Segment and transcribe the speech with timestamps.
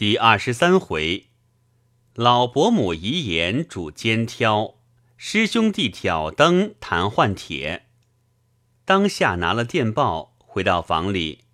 [0.00, 1.26] 第二十三回，
[2.14, 4.76] 老伯母遗言主肩挑，
[5.18, 7.84] 师兄弟挑灯谈换帖。
[8.86, 11.44] 当下拿了电报，回到房里，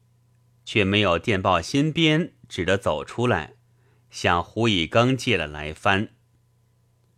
[0.64, 3.54] 却没有电报新编，只得走出来，
[4.11, 6.10] 向胡以刚借了来翻。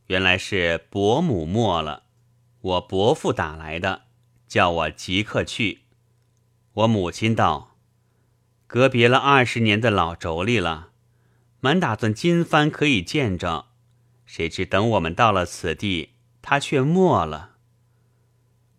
[0.06, 2.04] 原来是伯母没了，
[2.62, 4.04] 我伯父打来的，
[4.48, 5.80] 叫我即刻去。
[6.72, 7.76] 我母亲道
[8.66, 10.86] ：“隔别了二十年的老妯娌了。”
[11.60, 13.66] 满打算今番可以见着，
[14.24, 16.10] 谁知等我们到了此地，
[16.40, 17.56] 他却没了。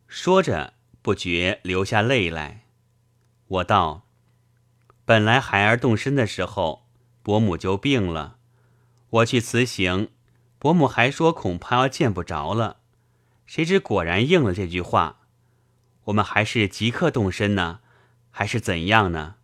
[0.08, 2.64] 说着，不觉流下泪来。
[3.48, 4.08] 我道
[5.04, 6.88] ：“本来孩儿动身的时候，
[7.22, 8.38] 伯母就病了。
[9.10, 10.10] 我去辞行，
[10.58, 12.78] 伯母还说恐怕要见不着了。
[13.46, 15.18] 谁知果然应了这句话。
[16.06, 17.82] 我们还是即刻动身呢，
[18.32, 19.36] 还是怎样呢？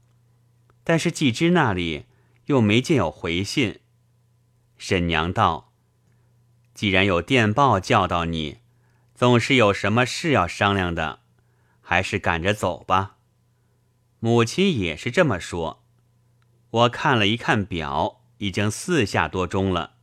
[0.86, 2.06] 但是季之那里……”
[2.46, 3.80] 又没见有回信，
[4.78, 5.72] 沈娘道
[6.76, 8.60] ：“既然有电报叫到你，
[9.16, 11.22] 总是有什么事要商量的，
[11.82, 13.18] 还是赶着走吧。”
[14.20, 15.84] 母亲也是这么说。
[16.70, 19.94] 我看了一看表，已经四下多钟了。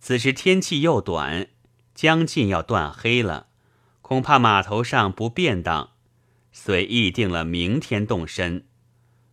[0.00, 1.48] 此时天气又短，
[1.94, 3.48] 将近要断黑了，
[4.02, 5.92] 恐怕码头上不便当，
[6.52, 8.66] 遂议定了明天动身，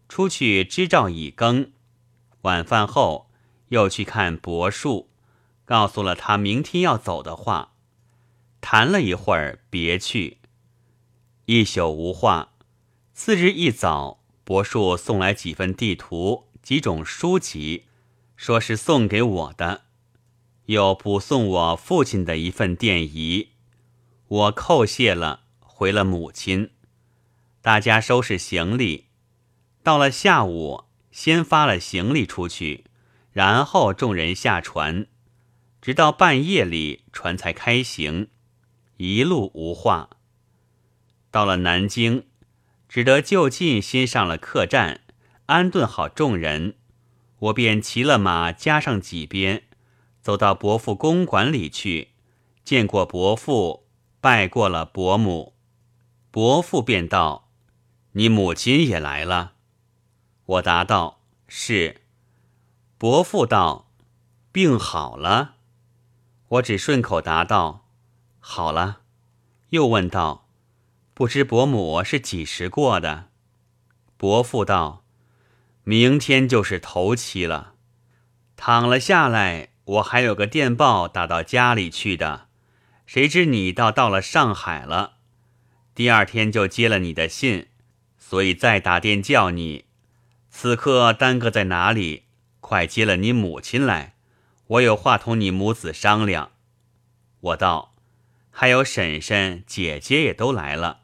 [0.07, 1.71] 出去支照已更。
[2.41, 3.29] 晚饭后，
[3.69, 5.09] 又去看柏树，
[5.65, 7.73] 告诉了他明天要走的话。
[8.59, 10.37] 谈了一会儿，别去。
[11.45, 12.53] 一宿无话。
[13.13, 17.85] 次日一早，柏树送来几份地图、几种书籍，
[18.35, 19.83] 说是送给我的，
[20.65, 23.49] 又补送我父亲的一份电仪。
[24.27, 26.71] 我叩谢了，回了母亲。
[27.61, 29.07] 大家收拾行李，
[29.83, 30.85] 到了下午。
[31.11, 32.85] 先发了行李出去，
[33.31, 35.07] 然后众人下船，
[35.81, 38.29] 直到半夜里船才开行，
[38.97, 40.09] 一路无话。
[41.29, 42.25] 到了南京，
[42.89, 45.01] 只得就近先上了客栈，
[45.45, 46.75] 安顿好众人，
[47.39, 49.63] 我便骑了马，加上几鞭，
[50.21, 52.09] 走到伯父公馆里去，
[52.63, 53.85] 见过伯父，
[54.19, 55.53] 拜过了伯母，
[56.29, 57.49] 伯父便道
[58.13, 59.53] ：“你母亲也来了。”
[60.45, 62.01] 我答道：“是。”
[62.97, 63.91] 伯父道
[64.51, 65.55] ：“病好了。”
[66.49, 67.87] 我只顺口答道
[68.39, 69.01] ：“好了。”
[69.69, 70.49] 又问道
[71.13, 73.29] ：“不知伯母是几时过的？”
[74.17, 75.05] 伯父道
[75.83, 77.75] ：“明天就是头七了。
[78.57, 82.47] 躺了下来，我还有个电报打到家里去的，
[83.05, 85.13] 谁知你倒到了上海了。
[85.95, 87.69] 第二天就接了你的信，
[88.19, 89.85] 所以再打电叫你。”
[90.51, 92.25] 此刻耽搁在哪里？
[92.59, 94.13] 快接了你母亲来，
[94.67, 96.51] 我有话同你母子商量。
[97.39, 97.95] 我道
[98.51, 101.01] ：“还有婶婶、姐姐也都来了。”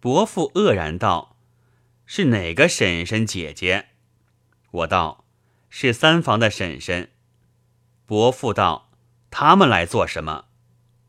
[0.00, 1.36] 伯父愕然道
[2.04, 3.90] ：“是哪个婶婶、姐姐？”
[4.72, 5.24] 我道
[5.70, 7.10] ：“是三房的婶婶。”
[8.04, 8.90] 伯父道
[9.30, 10.46] ：“他们来做什么？”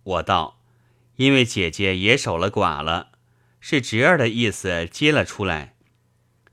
[0.03, 0.59] 我道
[1.16, 3.13] ：“因为姐姐也守了寡了，
[3.59, 5.75] 是侄儿的意思，接了出来。”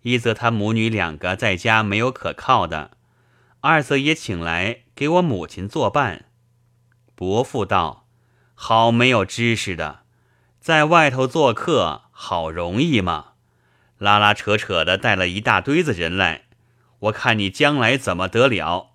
[0.03, 2.93] 一则他母女两个在家没有可靠的，
[3.61, 6.27] 二则也请来给我母亲作伴。
[7.15, 8.06] 伯父道
[8.55, 10.00] ：“好没有知识的，
[10.59, 13.33] 在外头做客好容易吗？
[13.99, 16.44] 拉拉扯扯的带了一大堆子人来，
[17.00, 18.93] 我看你将来怎么得了？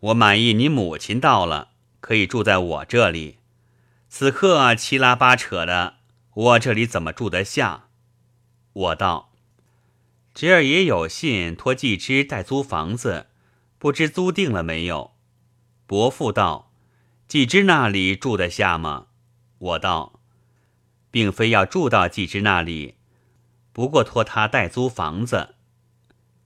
[0.00, 3.38] 我满意你母亲到了，可以住在我这里。
[4.08, 5.96] 此刻七拉八扯的，
[6.32, 7.88] 我这里怎么住得下？”
[8.72, 9.25] 我道。
[10.36, 13.28] 侄儿也有信托季之代租房子，
[13.78, 15.12] 不知租定了没有？
[15.86, 16.70] 伯父道
[17.26, 19.06] ：“季之那里住得下吗？”
[19.56, 20.20] 我道
[21.10, 22.96] ：“并非要住到季之那里，
[23.72, 25.54] 不过托他代租房子。”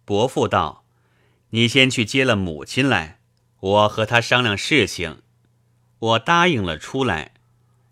[0.07, 0.85] 伯父道
[1.51, 3.19] ：“你先去接了母亲来，
[3.59, 5.23] 我和他商量事情。”
[5.99, 7.35] 我答应了出来，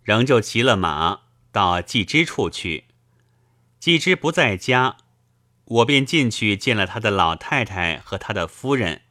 [0.05, 2.85] 仍旧骑了马到季之处去。
[3.81, 4.99] 季之不在家。
[5.69, 9.03] 我便进去见了他的老太太和他的夫人，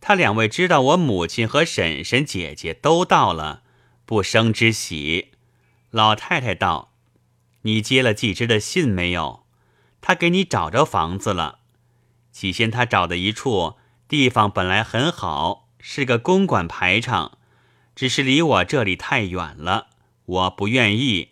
[0.00, 3.62] 他两位知道我母亲和婶婶姐姐都到了，
[4.04, 5.32] 不生之喜。
[5.90, 6.92] 老太太道
[7.62, 9.44] ：“你接了季之的信没有？
[10.00, 11.58] 他给你找着房子了。
[12.30, 13.74] 起先他找的一处
[14.06, 17.38] 地方本来很好，是个公馆排场，
[17.96, 19.88] 只是离我这里太远了，
[20.26, 21.30] 我不愿意。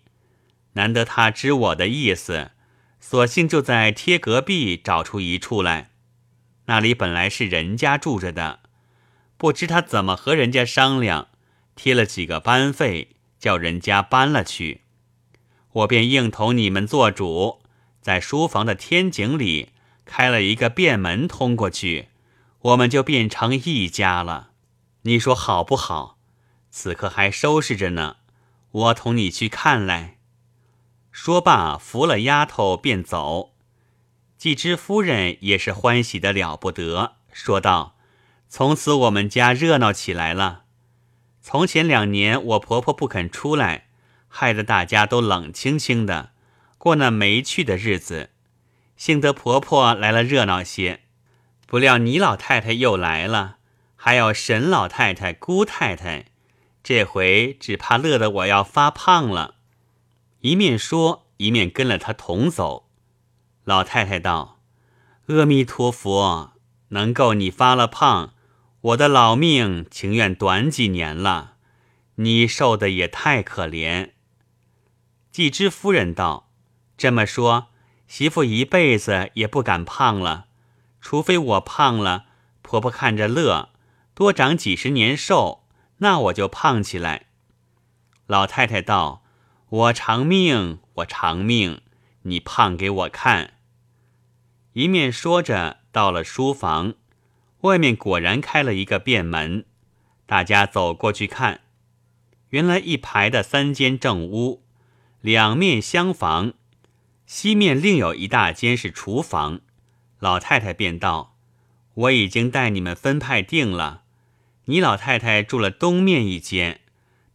[0.73, 2.51] 难得他知我的意思。”
[3.07, 5.91] 索性就在贴隔壁找出一处来，
[6.65, 8.61] 那里本来是人家住着的，
[9.37, 11.29] 不知他怎么和人家商量，
[11.77, 14.81] 贴了几个班费，叫人家搬了去。
[15.73, 17.61] 我便应同你们做主，
[18.01, 19.73] 在书房的天井里
[20.07, 22.09] 开了一个便门通过去，
[22.61, 24.53] 我们就变成一家了。
[25.03, 26.17] 你说好不好？
[26.71, 28.17] 此刻还收拾着呢，
[28.71, 30.14] 我同你去看来。
[31.17, 33.53] 说罢，扶了丫头便走。
[34.37, 37.95] 季知夫人也是欢喜的了不得，说道
[38.51, 40.65] ：“从此我们家热闹起来了。
[41.41, 43.87] 从前两年我婆婆不肯出来，
[44.27, 46.33] 害得大家都冷清清的
[46.79, 48.31] 过那没趣的日子。
[48.97, 51.03] 幸得婆婆来了，热闹些。
[51.69, 53.59] 不料你老太太又来了，
[53.95, 56.25] 还有沈老太太、姑太太，
[56.83, 59.54] 这回只怕乐得我要发胖了。”
[60.45, 62.91] 一面说，一面跟了他同走。
[63.65, 64.61] 老太太道
[65.29, 66.53] ：“阿弥陀佛，
[66.89, 68.35] 能够你发了胖，
[68.83, 71.55] 我的老命情愿短几年了。
[72.17, 74.11] 你瘦的也太可怜。”
[75.33, 76.51] 季之夫人道
[76.99, 77.69] ：“这么说，
[78.07, 80.49] 媳妇一辈子也不敢胖了，
[81.01, 82.27] 除非我胖了，
[82.61, 83.71] 婆婆看着乐，
[84.13, 85.65] 多长几十年寿，
[85.97, 87.29] 那我就胖起来。”
[88.29, 89.23] 老太太道
[89.75, 91.81] ：“我长命，我长命，
[92.23, 93.55] 你胖给我看。”
[94.75, 96.95] 一面说着，到了书房，
[97.63, 99.65] 外面果然开了一个便门，
[100.27, 101.63] 大家走过去看，
[102.51, 104.63] 原来一排的三间正屋，
[105.21, 106.53] 两面厢房，
[107.27, 109.61] 西面另有一大间是厨房。
[110.21, 111.37] 老太太便道
[111.95, 114.05] ：“我已经带你们分派定了，
[114.67, 116.83] 你老太太住了东面一间，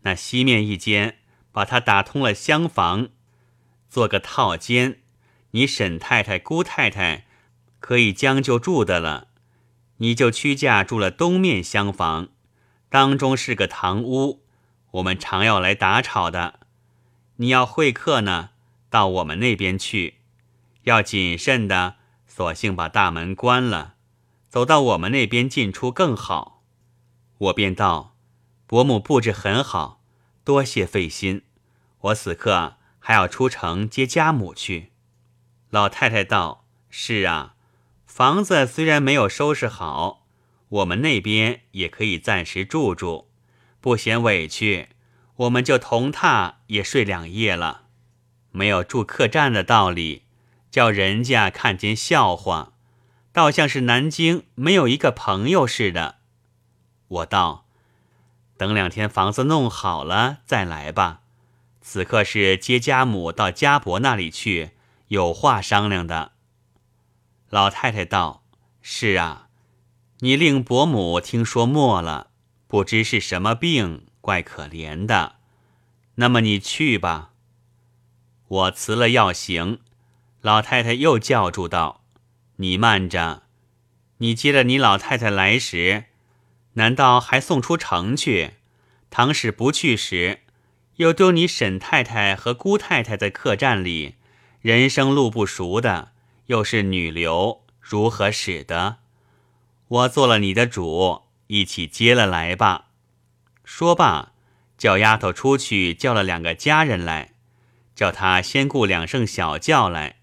[0.03, 1.17] 那西面一间
[1.51, 3.09] 把它打通了厢房，
[3.89, 4.99] 做个套间。
[5.51, 7.25] 你沈太太、姑太太。”
[7.81, 9.29] 可以将就住的了，
[9.99, 12.27] 你就屈驾住了东面厢房，
[12.89, 14.43] 当中是个堂屋，
[14.91, 16.59] 我们常要来打吵的。
[17.37, 18.49] 你要会客呢，
[18.89, 20.15] 到我们那边去；
[20.83, 21.95] 要谨慎的，
[22.27, 23.95] 索性把大门关了，
[24.49, 26.61] 走到我们那边进出更好。
[27.37, 28.13] 我便道：
[28.67, 29.98] 伯母布置很好，
[30.49, 31.43] 多谢费心。
[31.99, 34.91] 我此刻还要出城接家母去。
[35.69, 37.53] 老太太道：是啊。
[38.07, 40.25] 房子虽然没有收拾好，
[40.69, 43.27] 我们那边也可以暂时住住，
[43.79, 44.87] 不嫌委屈，
[45.35, 47.83] 我们就同榻也睡两夜了，
[48.49, 50.23] 没有住客栈的道理，
[50.71, 52.73] 叫人家看见笑话，
[53.31, 56.15] 倒像是南京没有一个朋友似的。
[57.07, 57.67] 我道，
[58.59, 61.21] 等两天房子弄好了再来吧，
[61.79, 64.71] 此刻是接家母到家伯那里去，
[65.07, 66.33] 有话商量的。
[67.49, 68.43] 老太太道
[68.83, 69.47] ：“是啊，
[70.19, 72.31] 你令伯母听说没了，
[72.67, 75.35] 不知是什么病，怪可怜的。
[76.15, 77.31] 那么你去吧。”
[78.45, 79.79] 我辞了要行，
[80.41, 82.01] 老太太又叫住道
[82.57, 83.43] ：“你慢着，
[84.17, 86.07] 你接着你老太太来时，
[86.79, 88.53] 难道还送出城去？
[89.11, 90.39] 倘使不去时，
[90.95, 94.15] 又丢你沈太太和姑太太在客栈里，
[94.61, 96.13] 人生路不熟的。”
[96.49, 98.97] 又是女流，如何使得？
[99.87, 102.85] 我做了你的主，一起接了来吧。
[103.63, 104.31] 说罢，
[104.75, 107.33] 叫丫头出去叫了两个家人来，
[107.93, 110.15] 叫他先雇两声小轿来，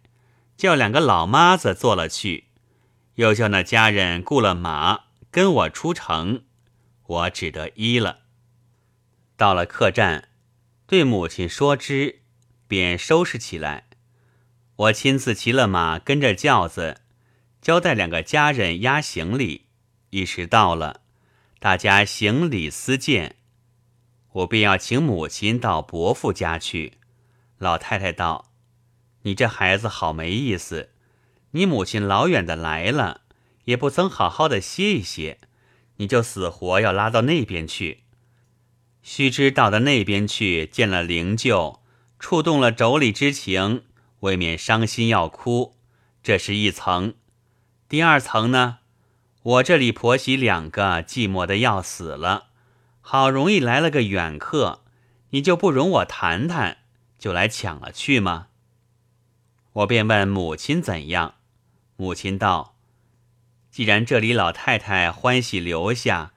[0.56, 2.46] 叫两个老妈子坐了去，
[3.14, 6.42] 又叫那家人雇了马跟我出城。
[7.06, 8.20] 我只得依了。
[9.36, 10.28] 到了客栈，
[10.86, 12.20] 对母亲说之，
[12.66, 13.88] 便收拾起来。
[14.76, 17.02] 我亲自骑了马，跟着轿子，
[17.62, 19.66] 交代两个家人押行李。
[20.10, 21.02] 一时到了，
[21.58, 23.36] 大家行礼私见，
[24.32, 26.98] 我便要请母亲到伯父家去。
[27.58, 28.52] 老太太道
[29.22, 30.90] ：“你这孩子好没意思，
[31.52, 33.22] 你母亲老远的来了，
[33.64, 35.38] 也不曾好好的歇一歇，
[35.96, 38.04] 你就死活要拉到那边去。
[39.02, 41.80] 须知到的那边去，见了灵柩，
[42.18, 43.84] 触动了妯娌之情。”
[44.20, 45.76] 未免伤心要哭，
[46.22, 47.14] 这是一层。
[47.86, 48.78] 第二层呢，
[49.42, 52.46] 我这里婆媳两个寂寞的要死了，
[53.02, 54.80] 好容易来了个远客，
[55.30, 56.78] 你就不容我谈谈，
[57.18, 58.48] 就来抢了去吗？
[59.74, 61.34] 我便问母亲怎样，
[61.96, 62.75] 母亲道
[63.76, 66.32] ：“既然这里老太太欢喜留下，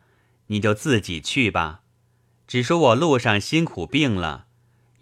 [0.48, 1.84] 你就自己去吧。
[2.46, 4.48] 只说我路上辛苦病了，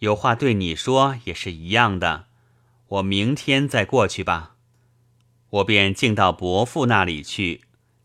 [0.01, 2.27] 有话对你说也是一样的。”
[2.89, 4.53] 我明天再过去吧。
[5.49, 7.61] 我便径到伯父那里去，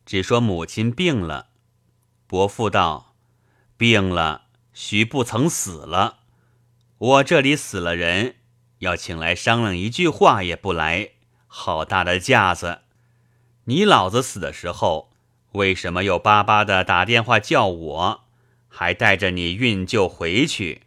[0.06, 1.48] 只说母亲病了。
[2.26, 3.14] 伯父道
[3.76, 6.20] ：“病了，许不曾死了。
[6.96, 8.36] 我这里死了人，
[8.78, 11.10] 要请来商量一句话也不来，
[11.46, 12.78] 好大的架子！
[13.64, 15.11] 你老子死的时候，
[15.52, 18.25] 为什么又巴巴的打电话叫我，
[18.69, 20.83] 还带着你运柩回去？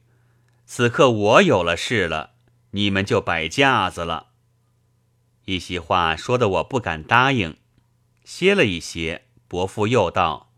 [0.66, 2.32] 此刻我有了事了，
[2.72, 4.28] 你们就摆架子了。”
[5.46, 7.56] 一席话说的我不敢答应。
[8.24, 10.50] 歇了一歇，伯父又道。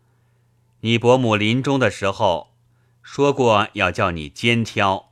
[0.80, 2.54] 你伯母临终的时候
[3.02, 5.10] 说过要叫你肩挑，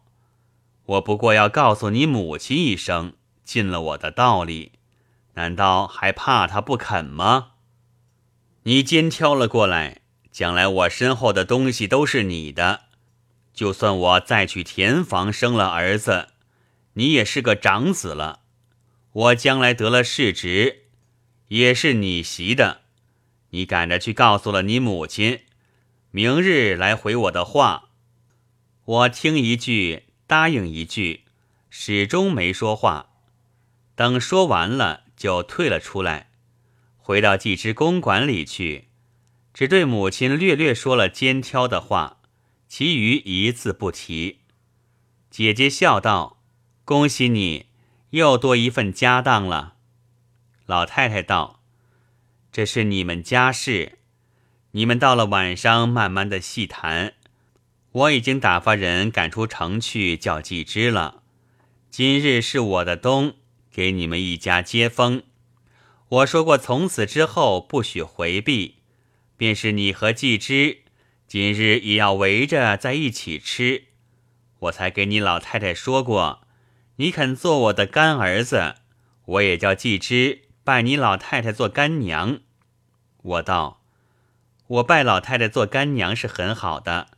[0.87, 3.13] 我不过要告诉你母亲一声，
[3.45, 4.73] 尽了我的道理，
[5.37, 7.53] 难道还怕他不肯吗？
[8.65, 10.01] 你肩挑了过来，
[10.33, 12.85] 将来我身后的东西都是你的，
[13.53, 16.29] 就算我再去田房生了儿子，
[16.95, 18.41] 你也是个长子了，
[19.13, 20.87] 我将来得了世职，
[21.49, 22.81] 也是你媳的，
[23.51, 25.41] 你赶着去告诉了你母亲。
[26.11, 27.91] 明日来回我的话，
[28.85, 31.25] 我听一句答应一句，
[31.69, 33.11] 始终没说话。
[33.95, 36.31] 等说完了，就退了出来，
[36.99, 38.89] 回到季之公馆里去，
[39.55, 42.21] 只对母亲略略说了肩挑的话，
[42.69, 44.41] 其余一字不提。
[45.31, 46.43] 姐姐笑道
[46.85, 47.67] ：“恭喜你，
[48.11, 49.75] 又多一份家当了。”
[50.67, 51.63] 老太太道
[52.53, 53.99] ：“这是你们家事。”
[54.73, 57.15] 你们到了晚上，慢慢的细谈。
[57.93, 61.23] 我已经打发人赶出城去叫季之了。
[61.91, 63.37] 今日是我的冬，
[63.77, 65.23] 给你们一家接风。
[66.09, 68.77] 我说过，从此之后不许回避。
[69.37, 70.79] 便是你和季之，
[71.29, 73.89] 今日也要围着在一起吃。
[74.61, 76.41] 我才给你老太太说过，
[76.97, 78.77] 你肯做我的干儿子，
[79.27, 82.41] 我也叫季之拜你老太太做干娘。
[83.23, 83.83] 我道。
[84.69, 87.09] 我拜老太太做干娘是很好的，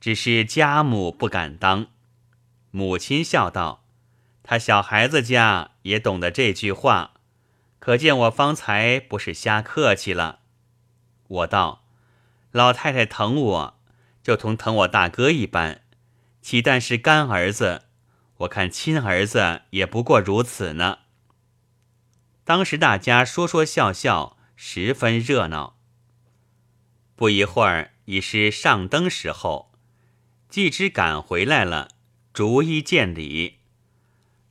[0.00, 1.88] 只是家母不敢当。
[2.70, 3.84] 母亲笑道
[4.42, 7.14] ：“他小孩子家也懂得这句话，
[7.78, 10.40] 可见我方才不是瞎客气了。”
[11.28, 11.84] 我道
[12.52, 13.80] ：“老太太疼我，
[14.22, 15.82] 就同疼我大哥一般，
[16.42, 17.82] 岂但是干儿子？
[18.38, 21.00] 我看亲儿子也不过如此呢。”
[22.44, 25.76] 当时大家说说笑笑，十分热闹。
[27.14, 29.70] 不一会儿，已是上灯时候，
[30.48, 31.90] 季之赶回来了，
[32.32, 33.59] 逐一见礼。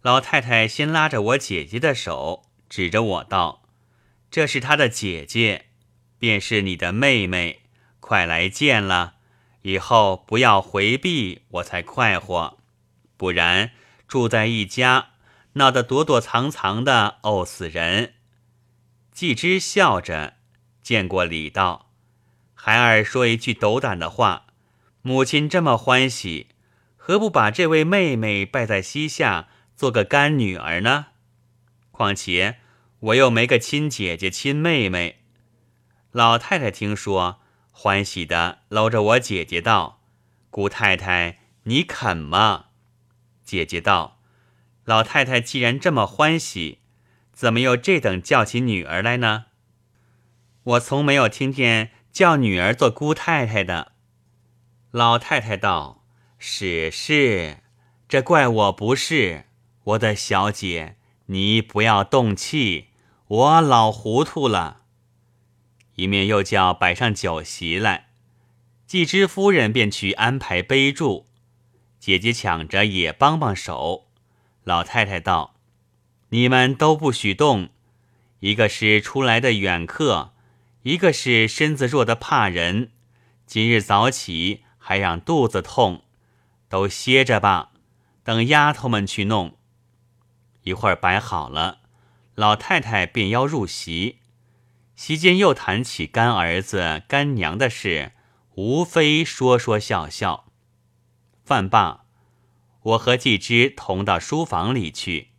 [0.09, 3.61] 老太太先拉着我姐姐的手，指着我道
[4.31, 5.67] ：“这是她的姐姐，
[6.17, 7.61] 便是你的妹妹，
[7.99, 9.17] 快来见了。
[9.61, 12.57] 以后不要回避，我才快活。
[13.17, 13.69] 不然
[14.07, 15.09] 住在一家，
[15.53, 18.15] 闹得躲躲藏藏的，呕死人。”
[19.13, 20.37] 季之笑着
[20.81, 21.91] 见过礼道。
[22.55, 24.47] 孩儿说一句斗胆的话，
[25.03, 26.47] 母亲这么欢喜，
[26.97, 29.49] 何不把这位妹妹拜在膝下，
[29.79, 31.05] 做个干女儿呢？
[31.91, 32.57] 况且
[32.99, 35.21] 我又没个亲姐姐、亲妹妹。
[36.11, 37.39] 老太太听说，
[37.71, 40.01] 欢喜的搂着我姐姐道
[40.51, 42.65] ：“姑太太，你肯吗？”
[43.45, 44.19] 姐姐道
[44.83, 46.79] ：“老太太既然这么欢喜，
[47.31, 49.45] 怎么又这等叫起女儿来呢？
[50.63, 53.93] 我从没有听见。”叫女儿做姑太太的，
[54.91, 56.03] 老太太道
[56.37, 57.59] ：“是是，
[58.09, 59.45] 这怪我不是。
[59.89, 62.87] 我的小姐，你不要动气，
[63.27, 64.81] 我老糊涂了。”
[65.95, 68.09] 一面又叫摆上酒席来，
[68.85, 71.25] 季之夫人便去安排杯箸，
[71.99, 74.07] 姐姐抢着也帮帮手。
[74.63, 75.55] 老太太道
[76.29, 77.69] ：“你们都不许动，
[78.41, 80.33] 一个是出来的远客。”
[80.83, 82.91] 一个是身子弱的怕人，
[83.45, 86.03] 今日早起还让肚子痛，
[86.69, 87.71] 都歇着吧，
[88.23, 89.58] 等丫头们去弄。
[90.63, 91.79] 一会儿摆好了，
[92.35, 94.19] 老太太便要入席。
[94.95, 98.11] 席间又谈起干儿子、干娘的事，
[98.55, 100.51] 无非说说笑笑。
[101.45, 102.05] 饭罢，
[102.81, 105.29] 我和季之同到书房里去，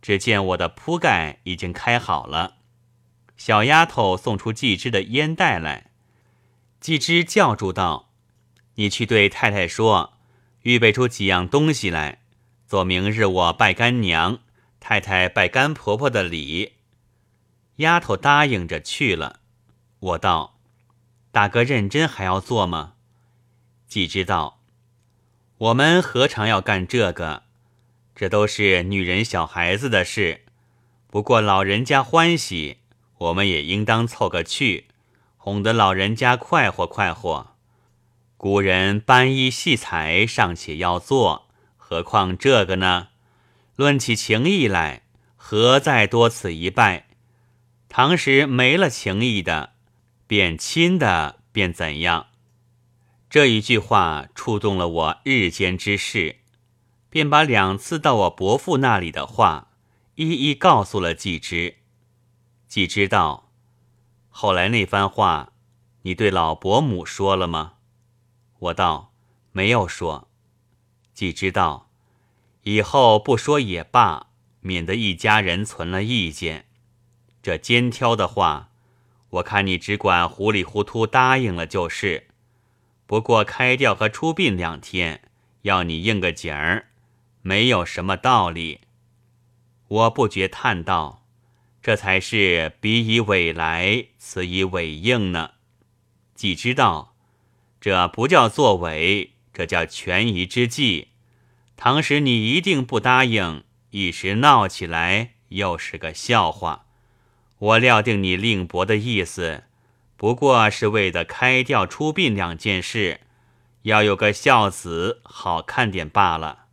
[0.00, 2.58] 只见我的铺盖已经开好了。
[3.36, 5.90] 小丫头送出季之的烟袋来，
[6.80, 8.12] 季之叫住道
[8.76, 10.14] ：“你去对太太说，
[10.62, 12.22] 预备出几样东西来，
[12.66, 14.40] 做明日我拜干娘、
[14.80, 16.72] 太太拜干婆婆的礼。”
[17.76, 19.40] 丫头答应着去了。
[20.00, 20.58] 我道
[21.30, 22.94] ：“大哥认真还要做吗？”
[23.86, 24.60] 季之道
[25.58, 27.44] ：“我们何尝要干这个？
[28.14, 30.42] 这都是女人、小孩子的事。”
[31.08, 32.78] 不过老人家欢喜，
[33.18, 34.88] 我们也应当凑个去，
[35.38, 37.54] 哄得老人家快活快活。
[38.36, 41.45] 古人搬衣戏彩尚且要做，
[41.88, 43.10] 何况这个呢？
[43.76, 45.02] 论起情义来，
[45.36, 47.06] 何在多此一拜？
[47.88, 49.74] 唐时没了情义的，
[50.26, 52.26] 变亲的，便怎样？
[53.30, 56.40] 这一句话触动了我日间之事，
[57.08, 59.70] 便把两次到我伯父那里的话
[60.16, 61.76] 一一告诉了季之。
[62.66, 63.52] 季之道
[64.28, 65.52] ：“后来那番话，
[66.02, 67.74] 你对老伯母说了吗？”
[68.58, 69.12] 我道
[69.52, 70.26] ：“没有说。”
[71.16, 71.88] 季之道
[72.64, 74.26] ：“以后不说也罢，
[74.60, 76.66] 免得一家人存了意见。
[77.42, 78.68] 这肩挑的话，
[79.30, 82.26] 我看你只管糊里糊涂答应了就是。”
[83.08, 85.22] 不过开吊和出殡两天，
[85.62, 86.88] 要你应个景儿，
[87.40, 88.80] 没有什么道理。
[89.88, 91.24] 我不觉叹道
[91.80, 95.52] ：“这才是彼以委来，此以委应呢。”
[96.34, 97.14] 既知道，
[97.80, 101.12] 这不叫作伪，这叫权宜之计。
[101.76, 106.84] 当时你一定不答应，一时闹起来又是个笑话。
[107.58, 109.64] 我料定你令伯的意思。
[110.18, 113.22] 不过是为的开吊出殡两件事，
[113.84, 116.66] 要有个孝子好看点罢了。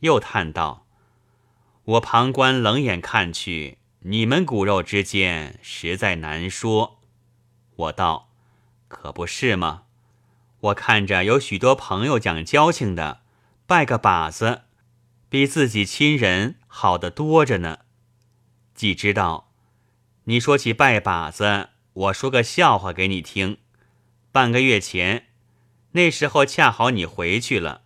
[0.00, 0.88] 又叹道
[1.94, 6.98] ：“我旁观冷眼看去，你们骨肉之间实在难说。”
[7.76, 8.30] 我道
[8.88, 9.83] ：“可不是吗？
[10.64, 13.20] 我看着有许多朋友讲交情的，
[13.66, 14.62] 拜个把子，
[15.28, 17.80] 比自己亲人好得多着呢。
[18.74, 19.52] 既知道，
[20.24, 23.58] 你说起拜把子。”我说个笑话给你听。
[24.32, 25.26] 半个月前，
[25.92, 27.82] 那时候恰好你回去了。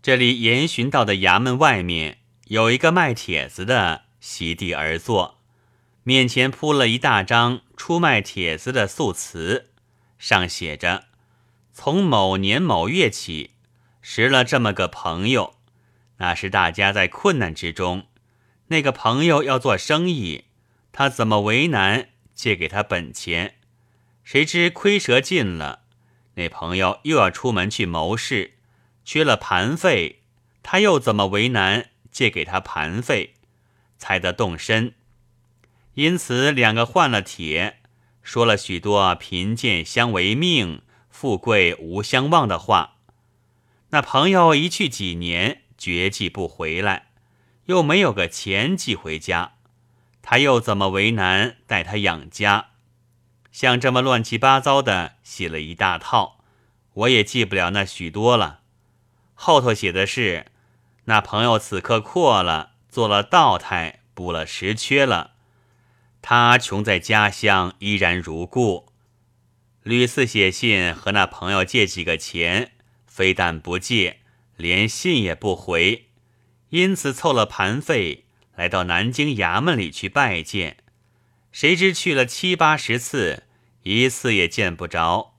[0.00, 5.40] 这里严巡道的衙门外面有一个卖帖子的席地而坐，
[6.04, 9.70] 面前铺了一大张出卖帖子的素词，
[10.20, 11.06] 上写着
[11.84, 13.54] ：“从某年某月起，
[14.00, 15.56] 识了这么个朋友。
[16.18, 18.06] 那是大家在困难之中，
[18.68, 20.44] 那个朋友要做生意，
[20.92, 23.56] 他怎么为难？”借给他本钱，
[24.22, 25.80] 谁知亏折尽了，
[26.34, 28.52] 那朋友又要出门去谋事，
[29.04, 30.22] 缺了盘费，
[30.62, 31.90] 他又怎么为难？
[32.12, 33.34] 借给他盘费，
[33.98, 34.94] 才得动身。
[35.94, 37.80] 因此两个换了帖，
[38.22, 40.82] 说了许多贫贱相为命，
[41.22, 42.96] 富贵无相忘的话。
[43.90, 47.12] 那朋友一去几年，绝迹不回来，
[47.66, 49.52] 又没有个钱寄回家。
[50.20, 52.70] 他又怎么为难带他养家？
[53.52, 56.40] 像这么乱七八糟的写了一大套，
[56.94, 58.62] 我也记不了那许多了。
[59.34, 60.46] 后头写的是，
[61.04, 65.34] 那朋友此刻阔了，做了道台，补了实缺了。
[66.20, 68.91] 他穷在家乡依然如故，
[69.82, 72.72] 屡次写信和那朋友借几个钱，
[73.06, 74.18] 非但不借，
[74.56, 76.06] 连信也不回，
[76.68, 78.24] 因此凑了盘费。
[78.54, 80.76] 来到南京衙门里去拜见，
[81.50, 83.44] 谁知去了七八十次，
[83.82, 85.34] 一次也见不着。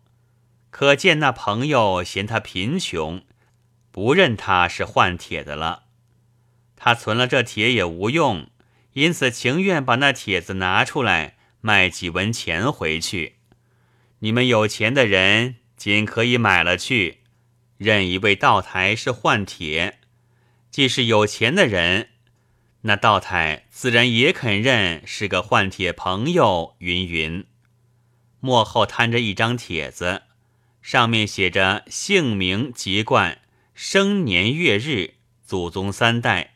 [0.71, 3.23] 可见那朋友嫌他贫穷，
[3.91, 5.83] 不认他是换帖的了。
[6.75, 8.49] 他存了这帖也无用，
[8.93, 13.35] 因此情愿把那帖子拿出来卖几文钱回去。
[14.23, 17.17] 你们有钱的人仅可以买了去，
[17.75, 19.95] 认一位道台是换帖；
[20.71, 22.07] 既是有钱的人。
[22.83, 27.45] 那道台自然也肯认是个换帖朋友，云云。
[28.39, 30.21] 幕后摊着一张帖子，
[30.81, 33.41] 上面写着姓名、籍贯、
[33.73, 36.53] 生年月日、祖宗三代。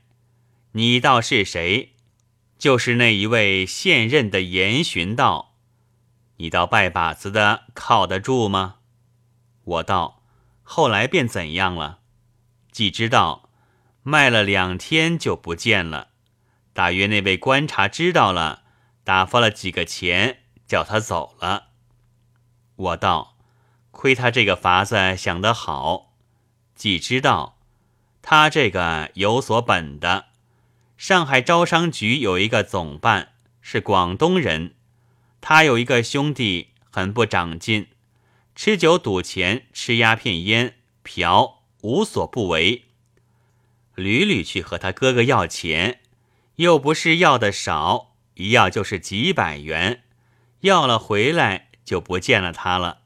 [0.71, 1.91] 你道是谁？
[2.57, 5.56] 就是那一位现任的严巡道。
[6.37, 8.75] 你道拜把子的靠得住吗？
[9.63, 10.21] 我道，
[10.63, 11.99] 后来便怎样了？
[12.71, 13.49] 既知道，
[14.03, 16.09] 卖了两天就不见了。
[16.73, 18.63] 大约那位观察知道了，
[19.03, 21.69] 打发了几个钱，叫他走了。
[22.75, 23.35] 我道
[23.89, 26.13] ：“亏他这个法子想得好。”
[26.75, 27.57] 既知道，
[28.21, 30.25] 他这个有所本的。
[30.95, 34.75] 上海招商局有一个总办是广东人，
[35.49, 37.87] 他有一个兄弟很不长进，
[38.53, 42.83] 吃酒赌钱，吃鸦片烟，嫖无所不为，
[43.95, 46.01] 屡屡去和他哥哥要钱。
[46.57, 50.03] 又不是要的少，一要就是几百元，
[50.59, 53.03] 要了回来就不见了他了，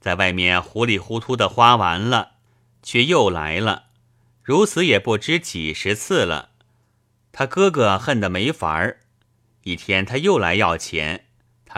[0.00, 2.32] 在外面糊里糊涂的花完了，
[2.82, 3.84] 却又来了，
[4.42, 6.50] 如此也不知几十次了。
[7.30, 8.98] 他哥哥恨得没法儿，
[9.62, 11.26] 一天他又来要钱，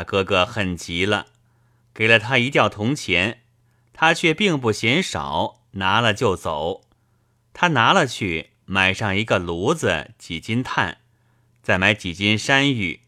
[0.02, 1.26] 哥哥恨极了，
[1.92, 3.42] 给了他一吊铜钱，
[3.92, 6.82] 他却并不嫌少，拿了就走。
[7.52, 10.98] 他拿了去买上一个炉子，几斤炭，
[11.62, 13.00] 再买几斤山芋，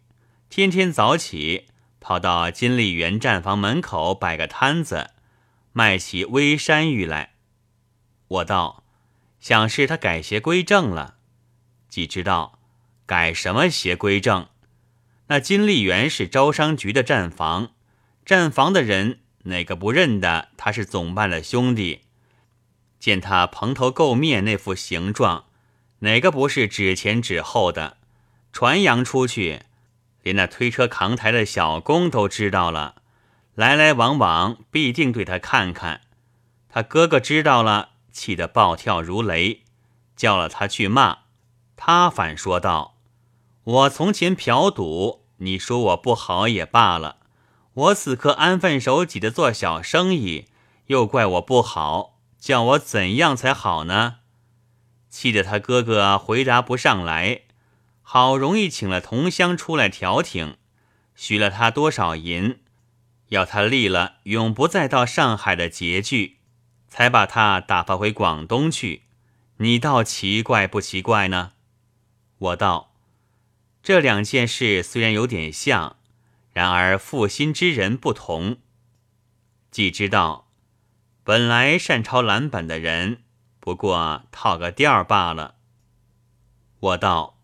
[0.50, 1.68] 天天早起
[2.00, 5.11] 跑到金丽园站房门口摆个摊子，
[5.72, 7.35] 卖起微山芋来。
[8.28, 8.85] 我道
[9.40, 11.16] ：“想是他改邪归正了。”
[11.88, 12.59] 既知道
[13.07, 14.48] 改什么邪归正？
[15.28, 17.72] 那金丽园是招商局的站房，
[18.24, 22.02] 站房的人哪个不认得他是总办的兄弟？
[22.98, 25.46] 见他蓬头垢面那副形状，
[26.00, 27.96] 哪个不是指前指后的？
[28.52, 29.62] 传扬出去，
[30.22, 32.96] 连那推车扛台的小工都知道了，
[33.54, 36.02] 来来往往必定对他看看。
[36.68, 37.90] 他哥哥知道了。
[38.12, 39.62] 气得暴跳如雷，
[40.14, 41.20] 叫了他去骂。
[41.76, 42.98] 他反说道
[43.64, 47.16] ：“我从前嫖赌，你说我不好也罢了；
[47.75, 50.46] 我此刻安分守己的做小生意，
[50.87, 54.16] 又怪我不好，叫我怎样才好呢？”
[55.09, 57.42] 气得他哥哥回答不上来。
[58.01, 60.57] 好容易请了同乡出来调停，
[61.14, 62.59] 许了他多少银，
[63.29, 66.38] 要他立了永不再到上海的拮据。
[66.88, 69.05] 才把他打发回广东去，
[69.59, 71.53] 你倒奇怪不奇怪呢？
[72.38, 72.91] 我道，
[73.83, 75.97] 这两件事虽然有点像，
[76.53, 78.59] 然而负心之人不同。
[79.73, 80.49] 既知道，
[81.25, 83.23] 本来善抄蓝本的人，
[83.59, 85.57] 不过套个调罢了。
[86.79, 87.40] 我道，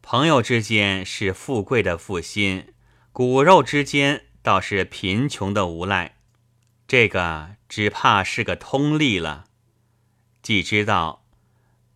[0.00, 2.72] 朋友之间是富贵的负心，
[3.12, 6.16] 骨肉之间倒是贫穷的无赖。
[6.88, 9.44] 这个只怕是个通例了。
[10.40, 11.24] 既知道，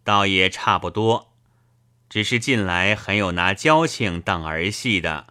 [0.03, 1.30] 倒也差不多，
[2.11, 5.29] 只是近来很有拿交情当儿戏的。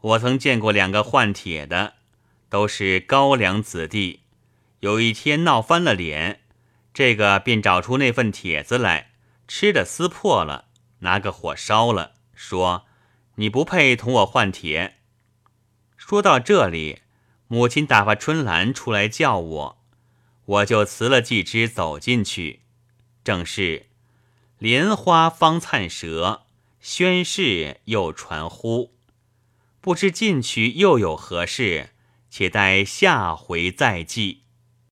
[0.00, 1.94] 我曾见过两个换帖的，
[2.48, 4.20] 都是高粱子弟。
[4.80, 6.40] 有一天闹翻了脸，
[6.94, 9.10] 这个便找出那份帖子来，
[9.48, 10.66] 吃的撕破了，
[11.00, 12.86] 拿个火烧了，说
[13.34, 14.98] ：“你不配同我换帖。”
[15.98, 17.02] 说到这里。
[17.50, 19.82] 母亲打发春兰出来叫我，
[20.44, 22.60] 我就辞了季之走进去。
[23.24, 23.86] 正是
[24.58, 26.42] 莲花方灿舌，
[26.80, 28.92] 宣誓又传呼。
[29.80, 31.90] 不知进去又有何事，
[32.28, 34.42] 且待下回再记。